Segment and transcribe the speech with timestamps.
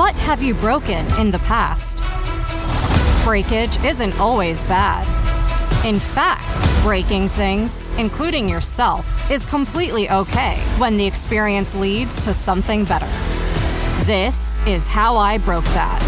[0.00, 1.98] What have you broken in the past?
[3.22, 5.04] Breakage isn't always bad.
[5.84, 12.86] In fact, breaking things, including yourself, is completely okay when the experience leads to something
[12.86, 13.04] better.
[14.06, 16.00] This is how I broke that.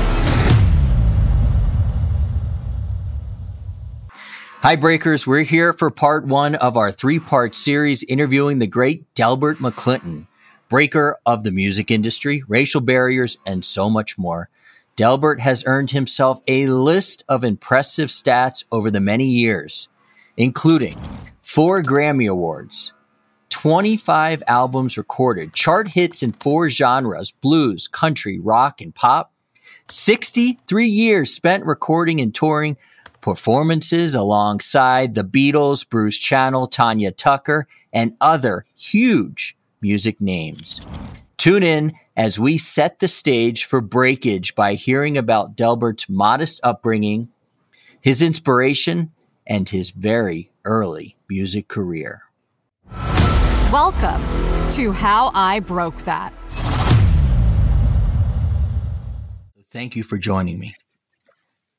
[4.63, 5.27] Hi, Breakers.
[5.27, 10.29] We're here for part one of our three part series interviewing the great Delbert McClinton,
[10.73, 14.49] breaker of the music industry, racial barriers, and so much more.
[14.97, 19.91] Delbert has earned himself a list of impressive stats over the many years,
[20.35, 20.97] including
[21.43, 22.95] four Grammy Awards,
[23.51, 29.31] 25 albums recorded, chart hits in four genres blues, country, rock, and pop,
[29.91, 32.79] 63 years spent recording and touring,
[33.21, 40.81] performances alongside the Beatles, Bruce Channel, Tanya Tucker, and other huge music names.
[41.37, 47.29] Tune in as we set the stage for breakage by hearing about Delbert's modest upbringing,
[48.01, 49.11] his inspiration,
[49.47, 52.23] and his very early music career.
[53.73, 54.23] Welcome
[54.73, 56.33] to How I Broke That.
[59.71, 60.77] Thank you for joining me.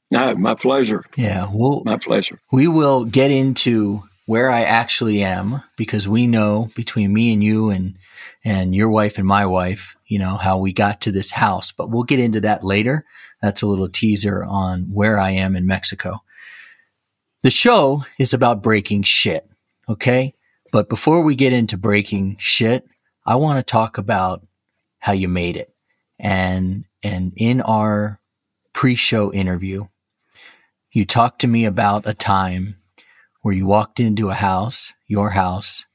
[0.10, 1.06] No, my pleasure.
[1.16, 2.40] Yeah, well, my pleasure.
[2.52, 7.70] We will get into where I actually am because we know between me and you
[7.70, 7.98] and
[8.46, 11.90] and your wife and my wife, you know, how we got to this house, but
[11.90, 13.06] we'll get into that later.
[13.42, 16.24] That's a little teaser on where I am in Mexico.
[17.42, 19.50] The show is about breaking shit,
[19.90, 20.36] okay?
[20.72, 22.86] But before we get into breaking shit,
[23.26, 24.46] I want to talk about
[25.00, 25.74] how you made it.
[26.20, 28.20] And and in our
[28.72, 29.88] pre-show interview,
[30.92, 32.78] you talked to me about a time
[33.44, 35.86] where you walked into a house, your house,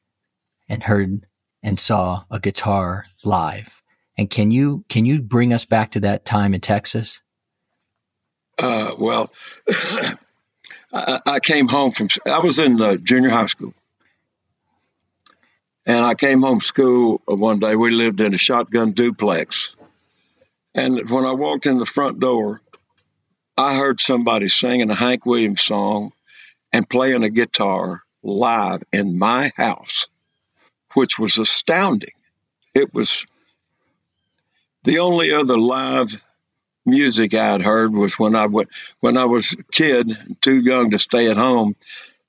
[0.69, 1.27] and heard
[1.63, 3.83] and saw a guitar live.
[4.17, 7.23] And can you can you bring us back to that time in Texas?
[8.59, 9.33] Uh, well,
[10.93, 13.73] I, I, came home from I was in uh, junior high school,
[15.87, 17.77] and I came home from school one day.
[17.77, 19.75] We lived in a shotgun duplex,
[20.75, 22.61] and when I walked in the front door,
[23.57, 26.13] I heard somebody singing a Hank Williams song
[26.73, 30.09] and playing a guitar live in my house,
[30.95, 32.13] which was astounding.
[32.75, 33.27] It was
[34.85, 36.25] the only other live
[36.87, 38.71] music I had heard was when I went
[39.01, 41.77] when I was a kid, too young to stay at home.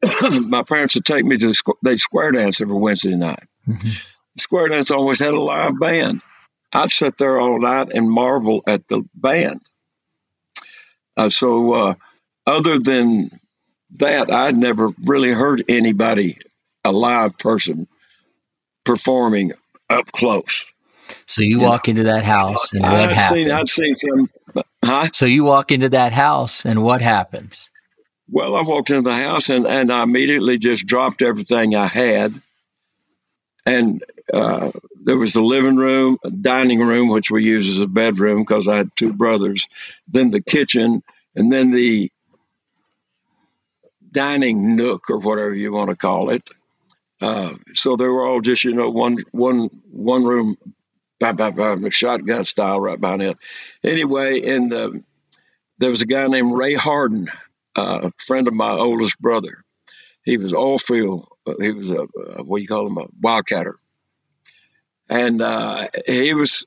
[0.41, 3.43] my parents would take me to the they square dance every Wednesday night.
[3.67, 3.89] Mm-hmm.
[4.35, 6.21] The square dance always had a live band.
[6.71, 9.61] I'd sit there all night and marvel at the band.
[11.17, 11.93] Uh, so, uh,
[12.45, 13.39] other than
[13.97, 16.37] that, I'd never really heard anybody,
[16.83, 17.87] a live person,
[18.85, 19.53] performing
[19.89, 20.65] up close.
[21.25, 21.91] So you, you walk know.
[21.91, 23.29] into that house, and what I'd happens?
[23.29, 24.29] Seen, I'd seen some.
[24.83, 25.09] Huh?
[25.13, 27.69] So you walk into that house, and what happens?
[28.31, 32.31] Well, I walked into the house, and, and I immediately just dropped everything I had,
[33.65, 34.71] and uh,
[35.03, 38.77] there was the living room, dining room, which we use as a bedroom because I
[38.77, 39.67] had two brothers,
[40.07, 41.01] then the kitchen,
[41.35, 42.11] and then the
[44.11, 46.47] dining nook or whatever you want to call it.
[47.21, 50.57] Uh, so they were all just you know one one one room,
[51.89, 53.37] shotgun style right behind it.
[53.83, 55.03] Anyway, and the,
[55.77, 57.27] there was a guy named Ray Harden,
[57.75, 59.63] uh, a friend of my oldest brother.
[60.23, 61.27] He was all field.
[61.45, 63.75] Uh, he was a, a what do you call him a wildcatter
[65.09, 66.65] and uh, he was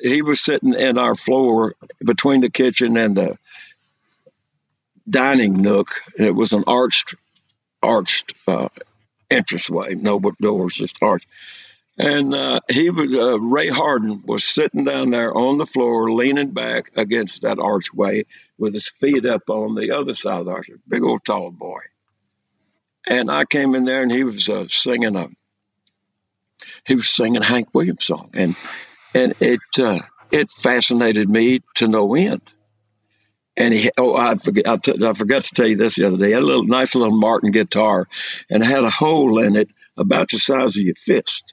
[0.00, 1.74] he was sitting in our floor
[2.04, 3.38] between the kitchen and the
[5.08, 5.88] dining nook.
[6.16, 7.14] It was an arched
[7.82, 8.68] arched uh,
[9.30, 11.28] entranceway, no doors, just arched.
[11.98, 16.52] And uh, he was uh, Ray Harden was sitting down there on the floor, leaning
[16.52, 18.24] back against that archway
[18.56, 20.70] with his feet up on the other side of the arch.
[20.88, 21.80] Big old tall boy.
[23.06, 25.28] And I came in there, and he was uh, singing a
[26.86, 28.56] he was singing Hank Williams song, and
[29.14, 32.40] and it uh, it fascinated me to no end.
[33.56, 36.16] And he, oh, I forget, I, t- I forgot to tell you this the other
[36.16, 36.28] day.
[36.28, 38.08] He had a little nice little Martin guitar,
[38.48, 41.52] and it had a hole in it about the size of your fist.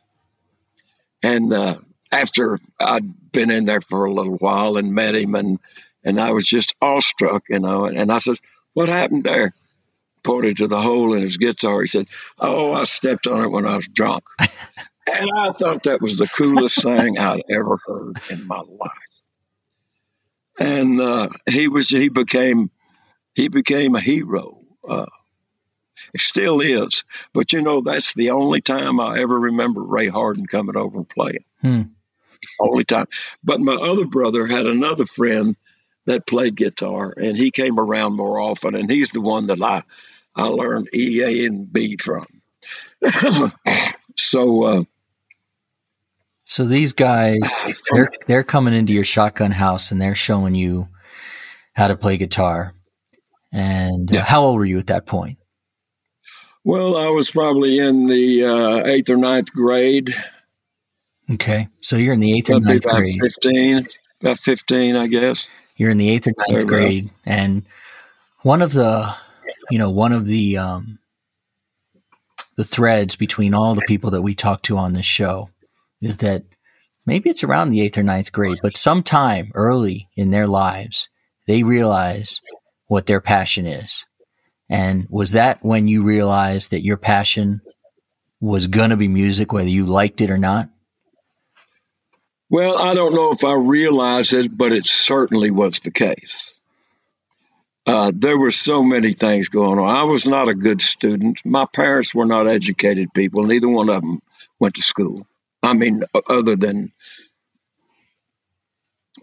[1.21, 1.75] And uh,
[2.11, 5.59] after I'd been in there for a little while and met him, and
[6.03, 7.85] and I was just awestruck, you know.
[7.85, 8.37] And, and I said,
[8.73, 9.53] "What happened there?"
[10.23, 11.81] Pointed to the hole in his guitar.
[11.81, 12.07] He said,
[12.37, 14.23] "Oh, I stepped on it when I was drunk."
[15.11, 19.25] And I thought that was the coolest thing I'd ever heard in my life.
[20.59, 22.69] And uh, he was he became
[23.33, 24.61] he became a hero.
[24.87, 25.05] Uh,
[26.13, 30.45] it still is, but you know that's the only time I ever remember Ray Harden
[30.45, 31.45] coming over and playing.
[31.61, 31.81] Hmm.
[32.59, 33.05] only time.
[33.43, 35.55] But my other brother had another friend
[36.05, 39.83] that played guitar, and he came around more often, and he's the one that I
[40.35, 42.25] I learned E, A, and B from.
[44.17, 44.63] so.
[44.63, 44.83] Uh,
[46.49, 47.39] so these guys,
[47.93, 50.89] they're they're coming into your shotgun house and they're showing you
[51.73, 52.73] how to play guitar.
[53.51, 54.23] And yeah.
[54.23, 55.37] how old were you at that point?
[56.63, 60.13] Well, I was probably in the uh, eighth or ninth grade.
[61.31, 63.13] Okay, so you're in the eighth or ninth grade.
[63.21, 63.85] Fifteen,
[64.19, 65.47] about fifteen, I guess.
[65.77, 67.63] You're in the eighth or ninth grade, and
[68.41, 69.15] one of the,
[69.69, 70.97] you know, one of the um,
[72.55, 75.49] the threads between all the people that we talk to on this show
[76.01, 76.43] is that
[77.05, 81.09] maybe it's around the eighth or ninth grade, but sometime early in their lives,
[81.47, 82.41] they realize
[82.87, 84.05] what their passion is.
[84.69, 87.61] And was that when you realized that your passion
[88.39, 90.69] was going to be music, whether you liked it or not?
[92.49, 96.53] Well, I don't know if I realized it, but it certainly was the case.
[97.85, 99.95] Uh, there were so many things going on.
[99.95, 101.43] I was not a good student.
[101.45, 103.43] My parents were not educated people.
[103.43, 104.21] Neither one of them
[104.59, 105.25] went to school.
[105.63, 106.91] I mean, other than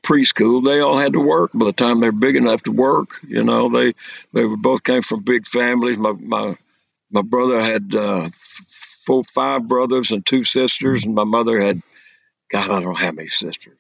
[0.02, 3.20] preschool, they all had to work by the time they're big enough to work.
[3.26, 3.94] You know, they
[4.32, 5.98] they both came from big families.
[5.98, 6.56] My my
[7.10, 8.30] my brother had uh,
[9.06, 11.80] four, five brothers and two sisters, and my mother had,
[12.50, 13.78] God, I don't know how many sisters.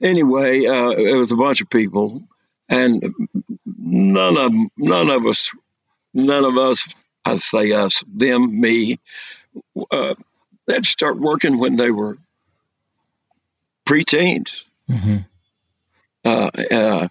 [0.00, 2.22] Anyway, uh, it was a bunch of people,
[2.68, 3.02] and
[3.66, 5.52] none of none of us,
[6.14, 6.92] none of us,
[7.24, 8.98] I say us, them, me,
[9.90, 10.14] uh,
[10.66, 12.18] they'd start working when they were
[13.86, 14.64] preteens.
[14.88, 15.18] Mm-hmm.
[16.24, 17.08] Uh, uh,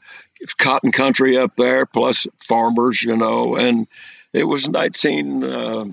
[0.58, 3.88] cotton country up there, plus farmers, you know, and
[4.34, 5.44] it was 19.
[5.44, 5.86] Uh,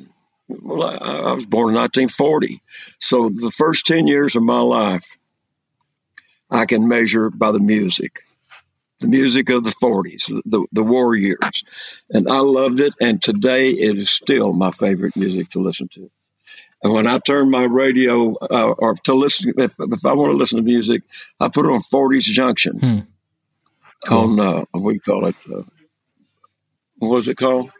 [0.48, 2.62] well, I, I was born in 1940,
[2.98, 5.18] so the first 10 years of my life,
[6.50, 8.22] I can measure by the music
[9.00, 11.64] the music of the 40s, the, the war years.
[12.10, 12.94] And I loved it.
[13.00, 16.10] And today it is still my favorite music to listen to.
[16.82, 20.36] And when I turn my radio uh, or to listen, if, if I want to
[20.36, 21.02] listen to music,
[21.40, 22.98] I put it on 40s Junction hmm.
[24.06, 24.40] cool.
[24.40, 25.34] on, uh, what do you call it?
[25.52, 25.62] Uh,
[26.98, 27.70] what was it called?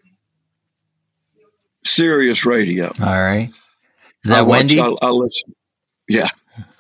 [1.85, 2.87] Sirius Radio.
[3.01, 3.51] All right.
[4.25, 4.79] Is that I Wendy?
[4.79, 5.55] Watch, I, I listen.
[6.09, 6.29] Yeah.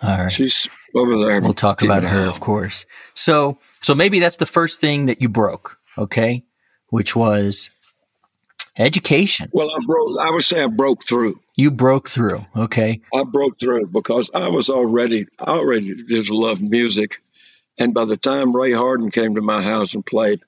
[0.03, 0.33] All right.
[0.33, 1.41] She's over there.
[1.41, 2.85] We'll talk about her, of course.
[3.15, 6.45] So, so maybe that's the first thing that you broke, okay?
[6.89, 7.71] Which was
[8.79, 9.51] education.
[9.53, 10.19] Well, I broke.
[10.21, 11.41] I would say I broke through.
[11.57, 12.47] You broke through.
[12.57, 13.01] Okay.
[13.15, 17.23] I broke through because I was already, I already just loved music,
[17.79, 20.41] and by the time Ray Harden came to my house and played,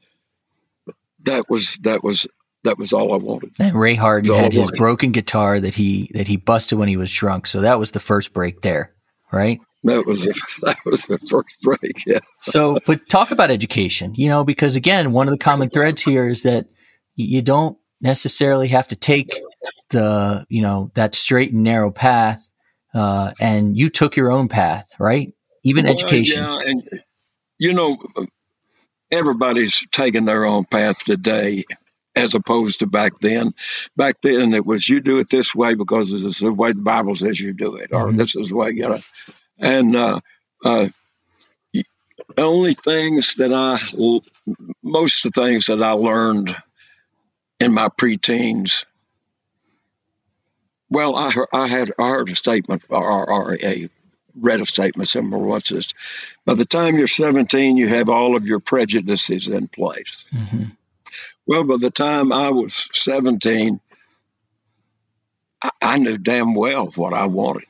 [1.25, 2.27] that was that was
[2.65, 3.53] that was all I wanted.
[3.59, 7.11] And Ray Harden had his broken guitar that he that he busted when he was
[7.11, 7.47] drunk.
[7.47, 8.95] So that was the first break there,
[9.33, 9.61] right?
[9.85, 10.33] That was the,
[10.63, 12.07] that was the first break.
[12.07, 12.19] Yeah.
[12.41, 14.15] so, but talk about education.
[14.15, 16.67] You know, because again, one of the common threads here is that
[17.17, 19.31] you don't necessarily have to take
[19.91, 22.49] the you know that straight and narrow path
[22.95, 25.33] uh, and you took your own path right?
[25.63, 26.41] Even well, education.
[26.41, 27.03] yeah and
[27.59, 27.99] you know
[29.11, 31.65] everybody's taking their own path today
[32.17, 33.55] as opposed to back then.
[33.97, 36.81] Back then it was you do it this way because this is the way the
[36.81, 38.17] bible says you do it or mm-hmm.
[38.17, 38.99] this is the way you know.
[39.59, 40.21] And uh,
[40.65, 40.89] uh,
[42.39, 43.79] only things that i
[44.83, 46.55] most of the things that i learned
[47.61, 48.87] in my preteens.
[50.89, 53.89] Well, I heard, I had I heard a statement or, or a
[54.35, 55.95] read a statement somewhere once this.
[56.45, 60.25] By the time you're 17, you have all of your prejudices in place.
[60.33, 60.65] Mm-hmm.
[61.47, 63.81] Well, by the time I was 17,
[65.63, 67.65] I, I knew damn well what I wanted.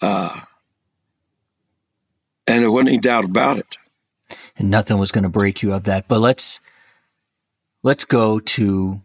[0.00, 0.38] Uh,
[2.46, 3.76] and there wasn't any doubt about it.
[4.56, 6.08] And nothing was going to break you of that.
[6.08, 6.60] But let's
[7.84, 9.00] let's go to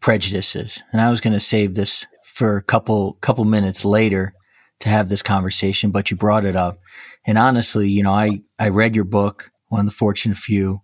[0.00, 0.82] prejudices.
[0.92, 4.34] And I was going to save this for a couple couple minutes later
[4.80, 6.78] to have this conversation, but you brought it up.
[7.26, 10.82] And honestly, you know, I I read your book, one of the fortunate few,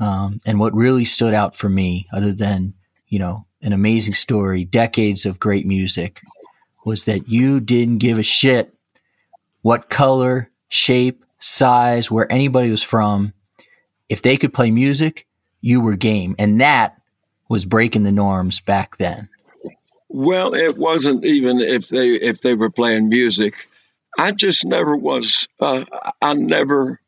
[0.00, 2.72] um, and what really stood out for me, other than
[3.08, 6.22] you know an amazing story, decades of great music,
[6.86, 8.70] was that you didn't give a shit
[9.62, 13.32] what color, shape, size, where anybody was from.
[14.10, 15.26] If they could play music,
[15.64, 16.36] you were game.
[16.38, 17.00] And that
[17.48, 19.30] was breaking the norms back then.
[20.10, 23.54] Well, it wasn't even if they if they were playing music.
[24.16, 25.48] I just never was.
[25.58, 25.84] Uh,
[26.20, 27.00] I never.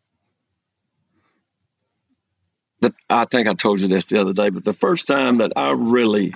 [2.81, 5.53] The, I think I told you this the other day, but the first time that
[5.55, 6.35] I really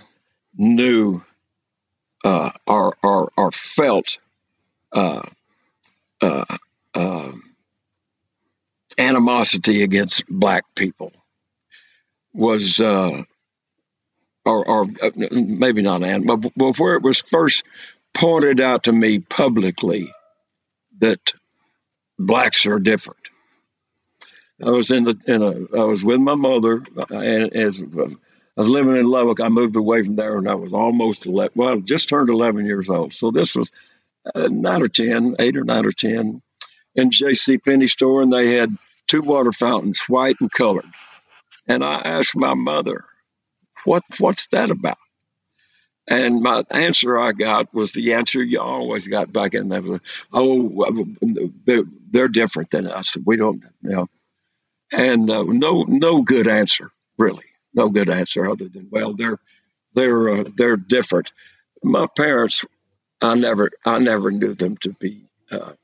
[0.56, 1.24] knew
[2.22, 4.18] uh, or, or or felt
[4.92, 5.22] uh,
[6.20, 6.44] uh,
[6.94, 7.32] uh
[8.98, 11.12] animosity against black people
[12.32, 13.22] was, uh,
[14.44, 17.64] or, or uh, maybe not an, but, where it was first
[18.14, 20.12] pointed out to me publicly
[20.98, 21.32] that
[22.18, 23.20] blacks are different.
[24.62, 27.82] I was in the in a I was with my mother and as
[28.60, 29.40] I was living in Lubbock.
[29.40, 32.90] I moved away from there and I was almost 11, well, just turned 11 years
[32.90, 33.14] old.
[33.14, 33.70] So this was
[34.34, 36.42] uh, nine or 10, eight or nine or 10
[36.94, 37.58] in J.C.
[37.58, 38.70] Penney store, and they had
[39.06, 40.84] two water fountains, white and colored.
[41.66, 43.04] And I asked my mother,
[43.84, 44.98] "What what's that about?"
[46.08, 50.00] And my answer I got was the answer you always got back in there.
[50.32, 51.14] Oh,
[51.64, 53.16] they're, they're different than us.
[53.24, 54.06] We don't, you know.
[54.92, 57.44] And uh, no, no good answer, really.
[57.72, 59.38] No good answer other than, well, they're
[59.94, 61.30] they're uh, they're different.
[61.84, 62.64] My parents,
[63.22, 65.74] I never I never knew them to be uh,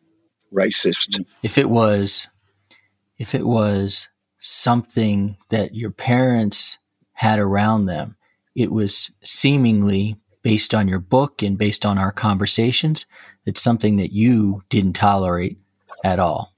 [0.52, 1.24] racist.
[1.44, 2.26] If it was,
[3.16, 4.08] if it was
[4.46, 6.78] something that your parents
[7.12, 8.16] had around them,
[8.54, 13.06] it was seemingly based on your book and based on our conversations,
[13.44, 15.58] it's something that you didn't tolerate
[16.04, 16.52] at all.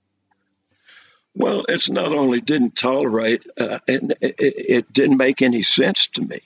[1.35, 6.23] Well, it's not only didn't tolerate, uh, it, it, it didn't make any sense to
[6.23, 6.41] me.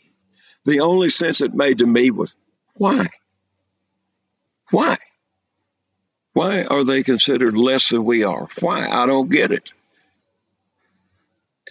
[0.64, 2.36] The only sense it made to me was
[2.76, 3.06] why?
[4.70, 4.98] Why?
[6.34, 8.48] Why are they considered less than we are?
[8.60, 8.86] Why?
[8.86, 9.72] I don't get it.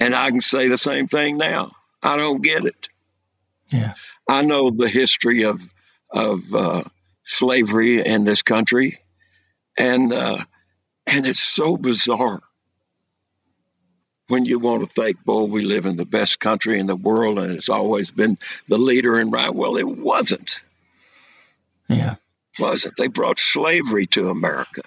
[0.02, 1.72] And I can say the same thing now.
[2.02, 2.90] I don't get it.
[3.72, 3.94] Yeah.
[4.28, 5.62] I know the history of
[6.10, 6.84] of uh,
[7.24, 9.00] slavery in this country,
[9.78, 10.38] and uh,
[11.12, 12.42] and it's so bizarre
[14.28, 17.38] when you want to think, boy, we live in the best country in the world,
[17.38, 19.54] and it's always been the leader in right.
[19.54, 20.62] Well, it wasn't.
[21.88, 22.16] Yeah
[22.60, 22.96] wasn't.
[22.98, 24.82] They brought slavery to America.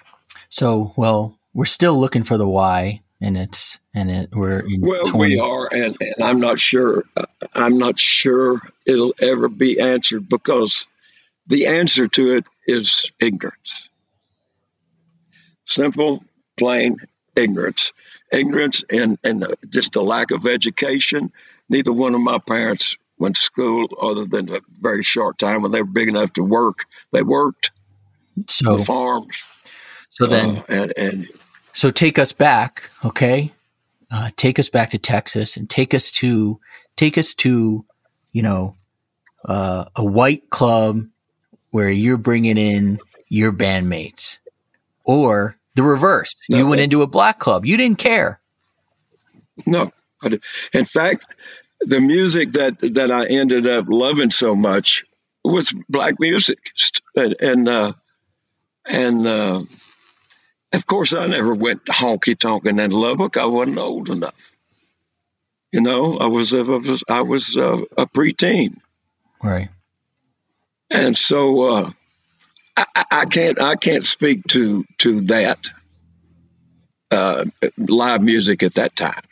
[0.49, 5.19] So, well, we're still looking for the why, and it's and it we're well, 20-
[5.19, 7.03] we are, and, and I'm not sure.
[7.55, 10.85] I'm not sure it'll ever be answered because
[11.47, 13.89] the answer to it is ignorance.
[15.63, 16.23] Simple,
[16.55, 16.97] plain
[17.35, 17.93] ignorance.
[18.31, 21.31] Ignorance and, and just a lack of education.
[21.67, 25.71] Neither one of my parents went to school other than a very short time when
[25.71, 26.85] they were big enough to work.
[27.11, 27.71] They worked
[28.47, 29.41] so the farms.
[30.11, 31.27] So then, uh, and, and,
[31.75, 33.51] so take us back, okay?
[34.09, 36.59] Uh, take us back to Texas and take us to
[36.95, 37.85] take us to
[38.31, 38.75] you know
[39.43, 41.05] uh, a white club
[41.71, 44.37] where you're bringing in your bandmates,
[45.03, 46.35] or the reverse.
[46.49, 47.65] No, you went into a black club.
[47.65, 48.39] You didn't care.
[49.65, 49.91] No,
[50.73, 51.25] in fact,
[51.81, 55.03] the music that that I ended up loving so much
[55.43, 56.59] was black music,
[57.15, 57.93] and and uh,
[58.85, 59.61] and uh,
[60.75, 63.37] of course I never went honky tonking in Lubbock.
[63.37, 64.51] I wasn't old enough.
[65.71, 68.77] You know, I was I was I was uh, a preteen,
[69.43, 69.69] right?
[70.89, 71.91] And so uh,
[72.77, 75.69] I, I, can't I can't speak to to that
[77.11, 77.45] uh,
[77.77, 79.23] live music at that time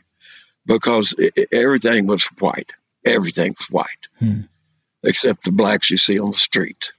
[0.66, 2.72] because it, everything was white.
[3.06, 4.42] Everything was white, hmm.
[5.04, 6.94] except the blacks you see on the street.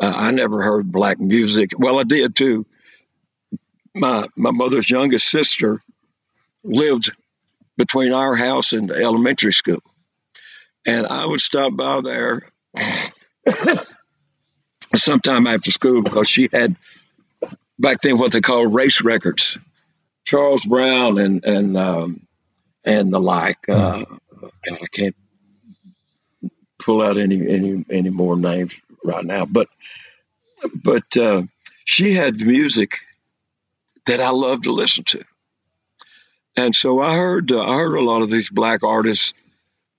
[0.00, 1.72] Uh, I never heard black music.
[1.78, 2.66] Well, I did too.
[3.96, 5.80] My my mother's youngest sister
[6.62, 7.10] lived
[7.78, 9.82] between our house and the elementary school,
[10.86, 12.42] and I would stop by there
[14.94, 16.76] sometime after school because she had
[17.78, 19.56] back then what they called race records.
[20.26, 22.26] Charles Brown and and um,
[22.84, 23.66] and the like.
[23.66, 24.04] Uh,
[24.68, 25.16] God, I can't
[26.78, 29.68] pull out any any any more names right now, but
[30.74, 31.44] but uh,
[31.84, 32.98] she had music
[34.06, 35.24] that I love to listen to,
[36.56, 39.34] and so I heard uh, I heard a lot of these black artists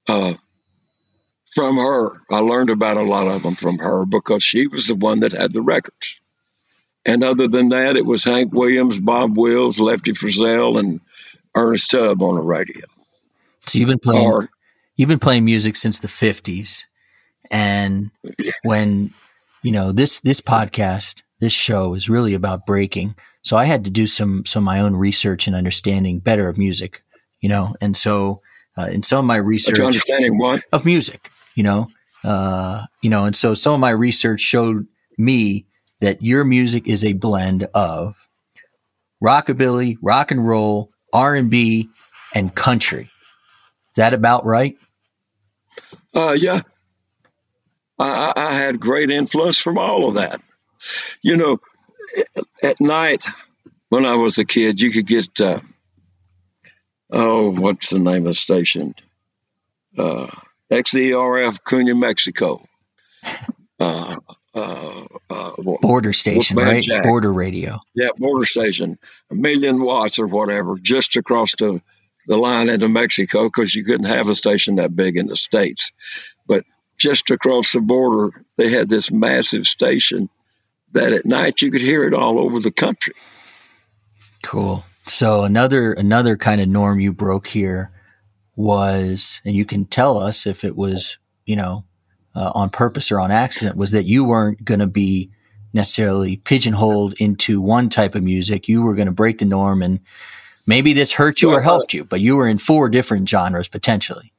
[0.08, 0.34] uh,
[1.54, 2.22] from her.
[2.32, 5.32] I learned about a lot of them from her because she was the one that
[5.34, 6.20] had the records.
[7.06, 11.00] And other than that, it was Hank Williams, Bob Wills, Lefty Frizzell, and
[11.56, 12.86] Ernest Tubb on the radio.
[13.66, 14.50] So you've been playing or,
[14.98, 16.86] you've been playing music since the fifties,
[17.50, 18.12] and
[18.64, 19.12] when
[19.64, 23.16] you know this this podcast this show is really about breaking.
[23.48, 26.58] So I had to do some some of my own research and understanding better of
[26.58, 27.02] music,
[27.40, 28.42] you know, and so
[28.78, 31.88] uh, in some of my research, understanding what of music, you know,
[32.26, 34.86] uh, you know, and so some of my research showed
[35.18, 35.66] me
[36.02, 38.28] that your music is a blend of
[39.24, 41.88] rockabilly, rock and roll, R&B,
[42.36, 43.04] and country.
[43.04, 44.76] Is that about right?
[46.14, 46.64] Uh, yeah.
[47.98, 50.42] I, I had great influence from all of that.
[51.24, 51.60] You know,
[52.64, 53.26] at night
[53.90, 55.60] when I was a kid, you could get uh,
[57.12, 58.96] oh, what's the name of the station?
[59.98, 60.28] Uh,
[60.72, 62.64] XERF Cuna, Mexico.
[63.80, 64.16] Uh,
[64.56, 66.82] uh, uh, border station, right?
[66.82, 67.04] Jack.
[67.04, 67.78] Border radio.
[67.94, 68.98] Yeah, border station.
[69.30, 71.80] A million watts or whatever, just across the,
[72.26, 75.92] the line into Mexico because you couldn't have a station that big in the States.
[76.48, 76.66] But
[76.98, 80.28] just across the border, they had this massive station
[80.94, 83.14] that at night you could hear it all over the country.
[84.44, 84.86] Cool.
[85.06, 87.92] So another another kind of norm you broke here
[88.56, 91.86] was, and you can tell us if it was, you know,
[92.36, 95.32] uh, on purpose or on accident was that you weren't going to be
[95.74, 98.68] necessarily pigeonholed into one type of music.
[98.68, 100.00] You were going to break the norm and
[100.66, 103.68] maybe this hurt you well, or helped you, but you were in four different genres
[103.68, 104.34] potentially.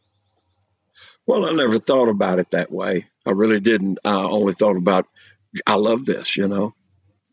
[1.27, 3.07] Well, I never thought about it that way.
[3.27, 3.99] I really didn't.
[4.05, 5.07] I only thought about,
[5.67, 6.75] I love this, you know,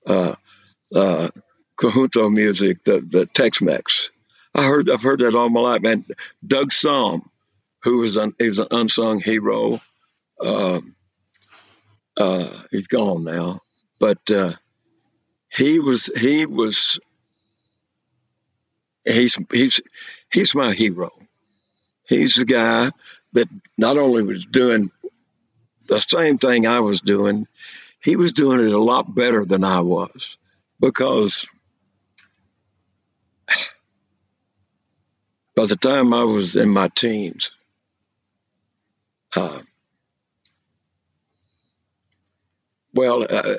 [0.05, 0.35] uh,
[0.93, 1.29] uh,
[1.77, 4.09] Conjunto music, the, the Tex-Mex.
[4.53, 5.81] I heard, I've heard that all my life.
[5.83, 6.05] And
[6.45, 7.21] Doug Sahm,
[7.83, 9.79] who is an, is an unsung hero
[10.39, 10.79] uh,
[12.17, 13.61] uh, he's gone now,
[13.99, 14.53] but uh,
[15.49, 16.99] he was he was
[19.05, 19.81] he's he's
[20.31, 21.09] he's my hero.
[22.07, 22.91] He's the guy
[23.33, 24.91] that not only was doing
[25.87, 27.47] the same thing I was doing,
[28.05, 30.37] he was doing it a lot better than I was
[30.79, 31.47] because
[35.55, 37.49] by the time I was in my teens,
[39.35, 39.59] uh,
[42.93, 43.55] well, uh,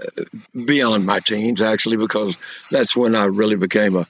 [0.55, 2.39] beyond my teens, actually, because
[2.71, 4.07] that's when I really became a,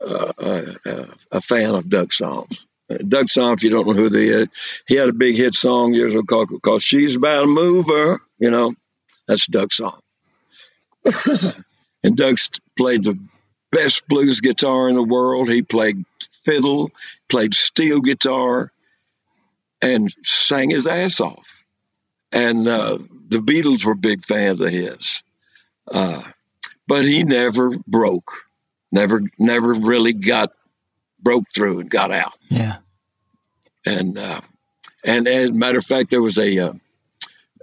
[0.00, 2.46] uh, a, a fan of Doug Sahm.
[2.88, 4.48] Doug Sahm, if you don't know who he is,
[4.86, 8.20] he had a big hit song years ago called, called She's About a Mover.
[8.38, 8.74] You know,
[9.30, 10.02] that's Doug Sahm's.
[12.02, 12.36] and Doug
[12.76, 13.18] played the
[13.70, 15.48] best blues guitar in the world.
[15.48, 16.04] He played
[16.44, 16.90] fiddle,
[17.28, 18.72] played steel guitar,
[19.80, 21.60] and sang his ass off
[22.32, 25.22] and uh, the Beatles were big fans of his.
[25.90, 26.22] Uh,
[26.86, 28.32] but he never broke,
[28.92, 30.52] never, never really got
[31.20, 32.34] broke through and got out.
[32.48, 32.76] Yeah.
[33.84, 34.40] And uh,
[35.04, 36.72] and as a matter of fact, there was a uh,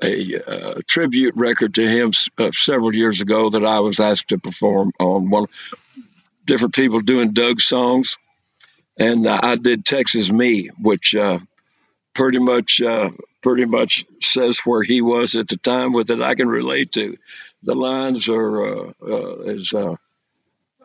[0.02, 4.38] a, uh, tribute record to him uh, several years ago that I was asked to
[4.38, 5.46] perform on one
[6.46, 8.18] different people doing Doug songs,
[8.98, 11.16] and I did Texas Me, which
[12.18, 13.12] pretty much uh,
[13.44, 17.16] pretty much says where he was at the time with it I can relate to.
[17.62, 19.96] The lines are uh, uh, is uh,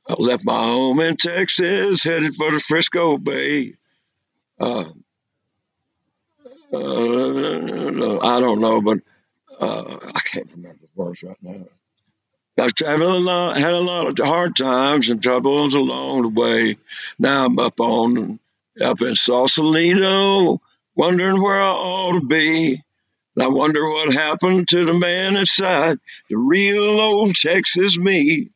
[0.07, 3.75] I left my home in Texas, headed for the Frisco Bay.
[6.73, 8.99] Uh, uh, I don't know, but
[9.61, 11.67] I can't remember the words right now.
[12.59, 16.29] I was traveling a lot, had a lot of hard times and troubles along the
[16.29, 16.77] way.
[17.19, 18.39] Now I'm up on
[18.81, 20.61] up in Sausalito
[20.95, 22.79] wondering where I ought to be.
[23.35, 28.51] And I wonder what happened to the man inside, the real old Texas me.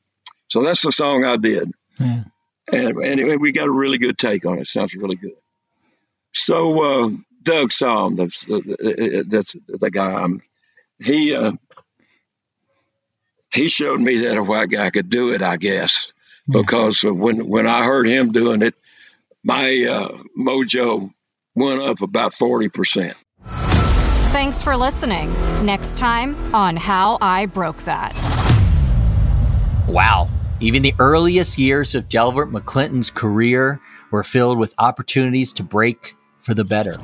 [0.48, 1.72] So that's the song I did.
[1.98, 2.24] Yeah.
[2.70, 4.66] And anyway, we got a really good take on it.
[4.66, 5.36] Sounds really good.
[6.32, 7.10] So uh,
[7.46, 10.12] Doug Sahm, that's, uh, that's the guy.
[10.12, 10.42] I'm,
[10.98, 11.52] he uh,
[13.52, 15.42] he showed me that a white guy could do it.
[15.42, 16.12] I guess
[16.48, 18.74] because when when I heard him doing it,
[19.44, 21.10] my uh, mojo
[21.54, 23.14] went up about 40%.
[24.32, 25.32] Thanks for listening.
[25.64, 28.12] Next time on How I Broke That.
[29.88, 30.28] Wow.
[30.60, 33.80] Even the earliest years of Delbert McClinton's career
[34.10, 36.15] were filled with opportunities to break
[36.46, 36.96] for the better.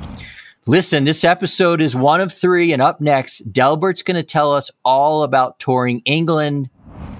[0.65, 4.71] Listen, this episode is one of three, and up next, Delbert's going to tell us
[4.85, 6.69] all about touring England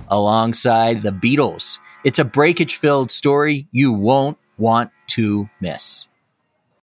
[0.07, 1.79] alongside the Beatles.
[2.05, 6.07] It's a breakage filled story you won't want to miss.